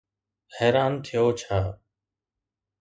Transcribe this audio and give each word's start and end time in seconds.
حيران 0.57 0.91
ٿيو 1.05 1.25
ڇا؟ 1.39 1.59